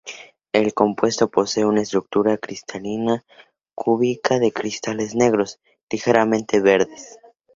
El 0.51 0.73
compuesto 0.73 1.29
posee 1.29 1.63
una 1.63 1.81
estructura 1.83 2.35
cristalina 2.39 3.23
cúbica 3.75 4.39
de 4.39 4.51
cristales 4.51 5.13
negros, 5.13 5.59
ligeramente 5.91 6.59
verdes. 6.59 7.19